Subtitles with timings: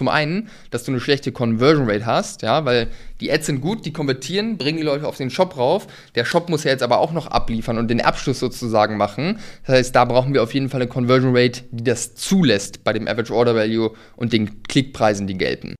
[0.00, 2.88] zum einen, dass du eine schlechte Conversion Rate hast, ja, weil
[3.20, 5.86] die Ads sind gut, die konvertieren, bringen die Leute auf den Shop rauf.
[6.14, 9.40] Der Shop muss ja jetzt aber auch noch abliefern und den Abschluss sozusagen machen.
[9.66, 12.94] Das heißt, da brauchen wir auf jeden Fall eine Conversion Rate, die das zulässt bei
[12.94, 15.74] dem Average Order Value und den Klickpreisen, die gelten.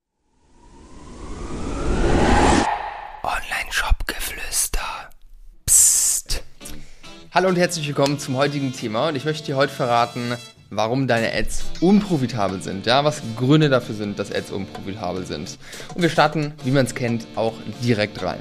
[3.23, 5.09] Online-Shop-Geflüster.
[5.65, 6.43] Psst.
[7.31, 10.37] Hallo und herzlich willkommen zum heutigen Thema und ich möchte dir heute verraten,
[10.73, 15.57] warum deine Ads unprofitabel sind, ja, was Gründe dafür sind, dass Ads unprofitabel sind.
[15.93, 17.53] Und wir starten, wie man es kennt, auch
[17.83, 18.39] direkt rein.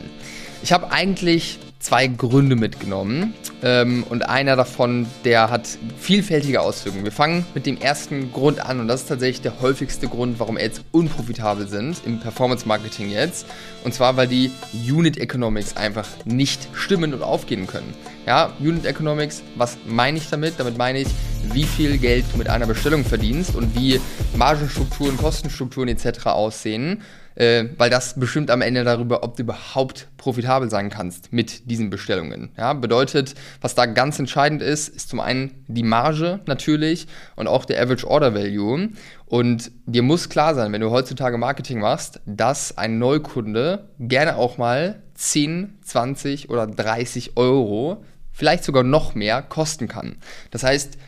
[0.63, 5.67] Ich habe eigentlich zwei Gründe mitgenommen ähm, und einer davon, der hat
[5.99, 7.05] vielfältige Auswirkungen.
[7.05, 10.57] Wir fangen mit dem ersten Grund an und das ist tatsächlich der häufigste Grund, warum
[10.57, 13.47] Ads unprofitabel sind im Performance Marketing jetzt.
[13.83, 17.93] Und zwar, weil die Unit Economics einfach nicht stimmen und aufgehen können.
[18.27, 20.55] Ja, Unit Economics, was meine ich damit?
[20.59, 21.09] Damit meine ich,
[21.53, 24.01] wie viel Geld du mit einer Bestellung verdienst und wie
[24.37, 26.27] Margenstrukturen, Kostenstrukturen etc.
[26.27, 27.03] aussehen
[27.41, 31.89] äh, weil das bestimmt am Ende darüber, ob du überhaupt profitabel sein kannst mit diesen
[31.89, 32.51] Bestellungen.
[32.57, 37.65] Ja, bedeutet, was da ganz entscheidend ist, ist zum einen die Marge natürlich und auch
[37.65, 38.91] der Average Order Value.
[39.25, 44.59] Und dir muss klar sein, wenn du heutzutage Marketing machst, dass ein Neukunde gerne auch
[44.59, 50.17] mal 10, 20 oder 30 Euro, vielleicht sogar noch mehr, kosten kann.
[50.51, 50.99] Das heißt,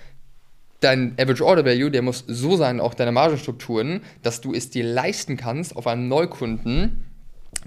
[0.82, 4.84] dein Average Order Value, der muss so sein, auch deine Margenstrukturen, dass du es dir
[4.84, 7.04] leisten kannst, auf einem Neukunden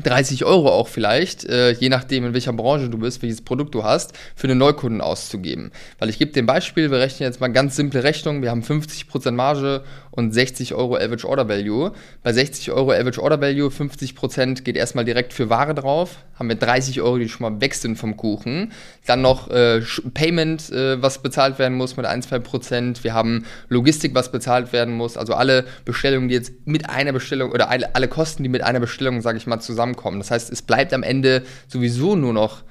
[0.04, 3.84] 30 Euro auch vielleicht, äh, je nachdem in welcher Branche du bist, welches Produkt du
[3.84, 5.72] hast, für einen Neukunden auszugeben.
[6.00, 9.32] Weil ich gebe ein Beispiel, wir rechnen jetzt mal ganz simple Rechnung, wir haben 50%
[9.32, 11.92] Marge und 60 Euro Average Order Value.
[12.24, 16.56] Bei 60 Euro Average Order Value, 50% geht erstmal direkt für Ware drauf, haben wir
[16.56, 18.72] 30 Euro, die schon mal weg sind vom Kuchen.
[19.06, 19.82] Dann noch äh,
[20.14, 23.04] Payment, äh, was bezahlt werden muss mit 1, 2%.
[23.04, 25.18] Wir haben Logistik, was bezahlt werden muss.
[25.18, 28.80] Also alle Bestellungen, die jetzt mit einer Bestellung oder alle, alle Kosten, die mit einer
[28.80, 30.20] Bestellung, sage ich mal, zusammen zusammenkommen.
[30.20, 32.64] Das heißt, es bleibt am Ende sowieso nur noch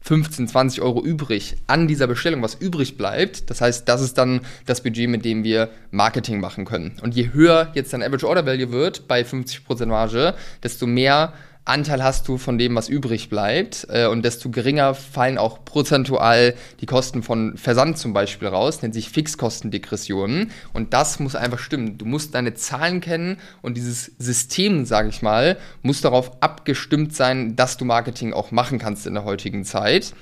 [0.00, 3.50] 15, 20 Euro übrig an dieser Bestellung, was übrig bleibt.
[3.50, 6.96] Das heißt, das ist dann das Budget, mit dem wir Marketing machen können.
[7.02, 11.32] Und je höher jetzt dein Average Order Value wird bei 50% Marge, desto mehr
[11.68, 13.86] Anteil hast du von dem, was übrig bleibt.
[13.90, 18.94] Äh, und desto geringer fallen auch prozentual die Kosten von Versand zum Beispiel raus, nennt
[18.94, 20.50] sich Fixkostendegressionen.
[20.72, 21.98] Und das muss einfach stimmen.
[21.98, 27.56] Du musst deine Zahlen kennen und dieses System, sage ich mal, muss darauf abgestimmt sein,
[27.56, 30.14] dass du Marketing auch machen kannst in der heutigen Zeit.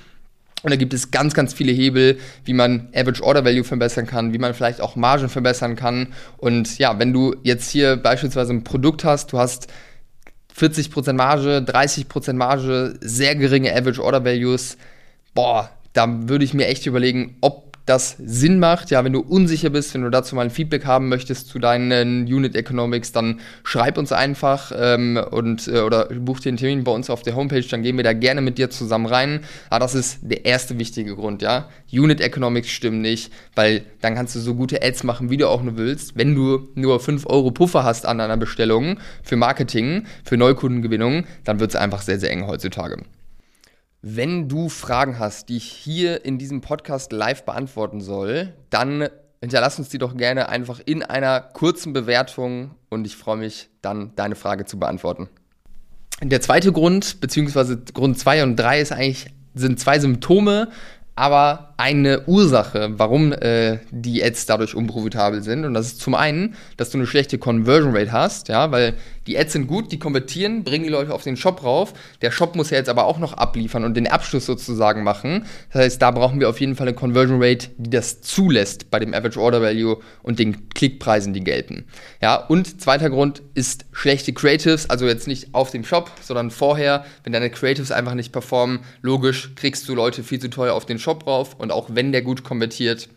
[0.63, 4.33] Und da gibt es ganz, ganz viele Hebel, wie man Average Order Value verbessern kann,
[4.33, 6.13] wie man vielleicht auch Margen verbessern kann.
[6.37, 9.67] Und ja, wenn du jetzt hier beispielsweise ein Produkt hast, du hast
[10.57, 14.77] 40% Marge, 30% Marge, sehr geringe Average Order Values.
[15.33, 18.91] Boah, da würde ich mir echt überlegen, ob das Sinn macht.
[18.91, 22.25] Ja, wenn du unsicher bist, wenn du dazu mal ein Feedback haben möchtest zu deinen
[22.25, 26.91] Unit Economics, dann schreib uns einfach ähm, und äh, oder buch dir einen Termin bei
[26.91, 29.39] uns auf der Homepage, dann gehen wir da gerne mit dir zusammen rein.
[29.69, 31.69] Aber das ist der erste wichtige Grund, ja.
[31.91, 35.63] Unit Economics stimmen nicht, weil dann kannst du so gute Ads machen, wie du auch
[35.63, 36.17] nur willst.
[36.17, 41.61] Wenn du nur 5 Euro Puffer hast an einer Bestellung für Marketing, für Neukundengewinnung, dann
[41.61, 42.97] wird es einfach sehr, sehr eng heutzutage.
[44.01, 49.09] Wenn du Fragen hast, die ich hier in diesem Podcast live beantworten soll, dann
[49.41, 54.13] hinterlass uns die doch gerne einfach in einer kurzen Bewertung und ich freue mich dann,
[54.15, 55.29] deine Frage zu beantworten.
[56.21, 60.69] Der zweite Grund, beziehungsweise Grund 2 und 3 ist eigentlich, sind zwei Symptome,
[61.15, 65.63] aber eine Ursache, warum äh, die Ads dadurch unprofitabel sind.
[65.63, 68.95] Und das ist zum einen, dass du eine schlechte Conversion Rate hast, ja, weil
[69.27, 71.93] die Ads sind gut, die konvertieren, bringen die Leute auf den Shop rauf.
[72.21, 75.45] Der Shop muss ja jetzt aber auch noch abliefern und den Abschluss sozusagen machen.
[75.71, 78.99] Das heißt, da brauchen wir auf jeden Fall eine Conversion Rate, die das zulässt bei
[78.99, 81.85] dem Average Order Value und den Klickpreisen, die gelten.
[82.21, 87.05] Ja, und zweiter Grund ist schlechte Creatives, also jetzt nicht auf dem Shop, sondern vorher,
[87.23, 90.99] wenn deine Creatives einfach nicht performen, logisch kriegst du Leute viel zu teuer auf den
[90.99, 93.09] Shop rauf und auch wenn der gut konvertiert,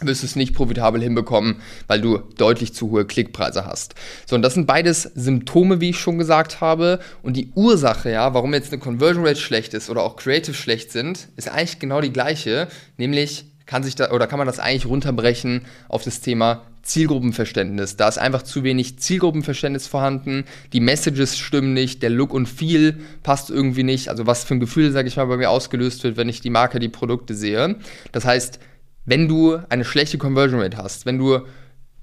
[0.00, 3.94] wirst du es nicht profitabel hinbekommen, weil du deutlich zu hohe Klickpreise hast.
[4.26, 7.00] So, und das sind beides Symptome, wie ich schon gesagt habe.
[7.22, 10.90] Und die Ursache, ja, warum jetzt eine Conversion Rate schlecht ist oder auch Creative schlecht
[10.92, 14.86] sind, ist eigentlich genau die gleiche, nämlich kann sich da oder kann man das eigentlich
[14.86, 17.96] runterbrechen auf das Thema Zielgruppenverständnis.
[17.96, 22.98] Da ist einfach zu wenig Zielgruppenverständnis vorhanden, die Messages stimmen nicht, der Look und Feel
[23.22, 26.16] passt irgendwie nicht, also was für ein Gefühl, sage ich mal, bei mir ausgelöst wird,
[26.16, 27.76] wenn ich die Marke, die Produkte sehe.
[28.12, 28.60] Das heißt,
[29.04, 31.40] wenn du eine schlechte Conversion Rate hast, wenn du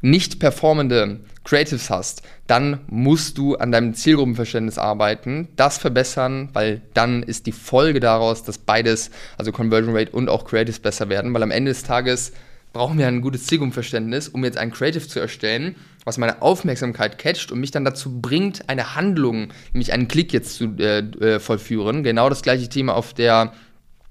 [0.02, 7.24] nicht performende Creatives hast, dann musst du an deinem Zielgruppenverständnis arbeiten, das verbessern, weil dann
[7.24, 11.44] ist die Folge daraus, dass beides, also Conversion Rate und auch Creatives besser werden, weil
[11.44, 12.32] am Ende des Tages
[12.74, 15.75] brauchen wir ein gutes Zielgruppenverständnis, um jetzt ein Creative zu erstellen
[16.08, 20.56] was meine Aufmerksamkeit catcht und mich dann dazu bringt, eine Handlung, nämlich einen Klick jetzt
[20.56, 22.02] zu äh, äh, vollführen.
[22.02, 23.52] Genau das gleiche Thema auf der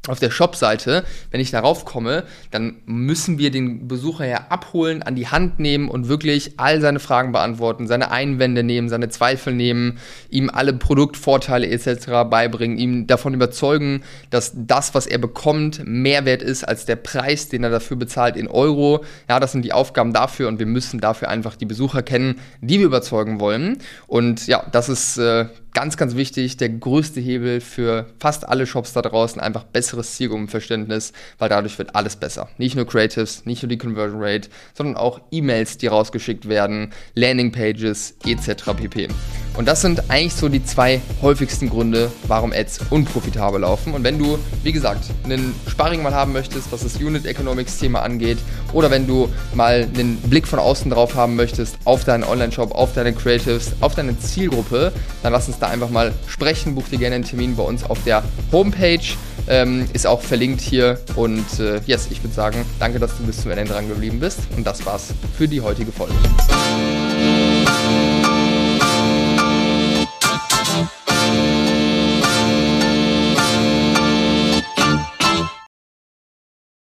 [0.08, 5.14] auf der Shop-Seite, wenn ich darauf komme, dann müssen wir den Besucher ja abholen, an
[5.14, 9.98] die Hand nehmen und wirklich all seine Fragen beantworten, seine Einwände nehmen, seine Zweifel nehmen,
[10.30, 12.28] ihm alle Produktvorteile etc.
[12.30, 17.48] beibringen, ihm davon überzeugen, dass das, was er bekommt, mehr wert ist als der Preis,
[17.48, 19.04] den er dafür bezahlt in Euro.
[19.28, 22.78] Ja, das sind die Aufgaben dafür und wir müssen dafür einfach die Besucher kennen, die
[22.78, 23.78] wir überzeugen wollen.
[24.06, 28.94] Und ja, das ist äh, ganz, ganz wichtig, der größte Hebel für fast alle Shops
[28.94, 32.48] da draußen, einfach besseres Zielgruppenverständnis, weil dadurch wird alles besser.
[32.56, 38.16] Nicht nur Creatives, nicht nur die Conversion Rate, sondern auch E-Mails, die rausgeschickt werden, Landingpages
[38.24, 38.72] etc.
[38.74, 39.08] pp.
[39.56, 43.94] Und das sind eigentlich so die zwei häufigsten Gründe, warum Ads unprofitabel laufen.
[43.94, 48.02] Und wenn du, wie gesagt, einen Sparring mal haben möchtest, was das Unit Economics Thema
[48.02, 48.38] angeht,
[48.72, 52.92] oder wenn du mal einen Blick von außen drauf haben möchtest auf deinen Online-Shop, auf
[52.92, 54.92] deine Creatives, auf deine Zielgruppe,
[55.22, 56.74] dann lass uns da einfach mal sprechen.
[56.74, 58.22] Buch dir gerne einen Termin bei uns auf der
[58.52, 59.00] Homepage.
[59.48, 60.98] Ähm, ist auch verlinkt hier.
[61.14, 64.40] Und äh, yes, ich würde sagen, danke, dass du bis zum Ende dran geblieben bist.
[64.56, 66.14] Und das war's für die heutige Folge.